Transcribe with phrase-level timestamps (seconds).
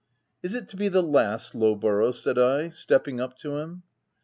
[0.43, 3.83] "c Is it to be the last, Lowborough V said I, stepping up to him.